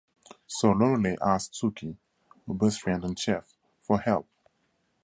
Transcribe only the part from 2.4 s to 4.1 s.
her best friend and chef, for